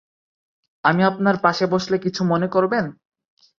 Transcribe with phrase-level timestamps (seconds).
[0.83, 2.85] আমি আপনার পাশে বসলে কিছু মনে করবেন?